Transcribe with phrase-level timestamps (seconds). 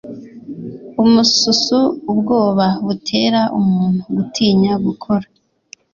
[1.03, 1.79] umususu
[2.11, 5.25] ubwoba butera umuntu gutinya gukora